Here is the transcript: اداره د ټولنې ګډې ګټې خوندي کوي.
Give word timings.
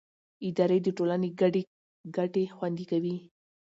اداره 0.47 0.77
د 0.83 0.87
ټولنې 0.97 1.29
ګډې 1.41 1.63
ګټې 2.17 2.43
خوندي 2.55 2.85
کوي. 2.91 3.15